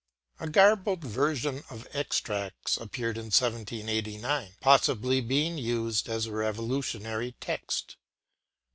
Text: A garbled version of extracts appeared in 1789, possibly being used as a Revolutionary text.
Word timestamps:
A 0.39 0.49
garbled 0.49 1.03
version 1.03 1.63
of 1.69 1.87
extracts 1.93 2.75
appeared 2.77 3.17
in 3.17 3.25
1789, 3.25 4.53
possibly 4.59 5.21
being 5.21 5.59
used 5.59 6.09
as 6.09 6.25
a 6.25 6.31
Revolutionary 6.31 7.35
text. 7.39 7.97